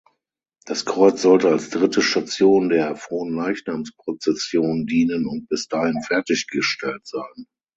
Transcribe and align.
Das 0.65 0.83
Kreuz 0.83 1.21
sollte 1.21 1.49
als 1.49 1.69
dritte 1.69 2.01
Station 2.01 2.69
der 2.69 2.95
Fronleichnamsprozession 2.95 4.87
dienen 4.87 5.27
und 5.27 5.47
bis 5.47 5.67
dahin 5.67 6.01
fertiggestellt 6.01 7.05
sein. 7.05 7.45